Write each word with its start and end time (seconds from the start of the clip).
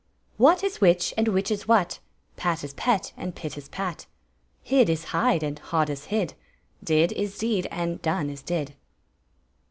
What 0.37 0.63
is 0.63 0.81
which, 0.81 1.13
and 1.15 1.27
which 1.27 1.51
is 1.51 1.67
what; 1.67 1.99
Pat 2.35 2.63
is 2.63 2.73
pet, 2.73 3.13
and 3.15 3.35
pit 3.35 3.55
is 3.55 3.69
pat; 3.69 4.07
Hid 4.63 4.89
is 4.89 5.03
hide, 5.13 5.43
and 5.43 5.59
hod 5.59 5.91
is 5.91 6.05
hid; 6.05 6.33
Did 6.83 7.11
is 7.11 7.37
deed, 7.37 7.67
and 7.69 8.01
done 8.01 8.31
is 8.31 8.41
did! 8.41 8.73